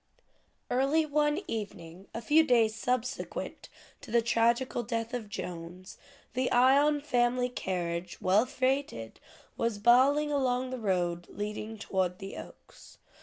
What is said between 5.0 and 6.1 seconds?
of Jones,